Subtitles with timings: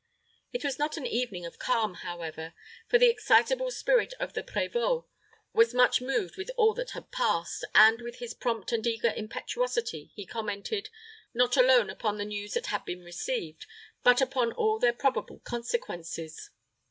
[0.51, 2.55] It was not an evening of calm, however;
[2.87, 5.05] for the excitable spirit of the prévôt
[5.53, 10.11] was much moved with all that had passed, and with his prompt and eager impetuosity
[10.15, 10.89] he commented,
[11.35, 13.67] not alone upon the news that had been received,
[14.01, 16.49] but upon all their probable consequences.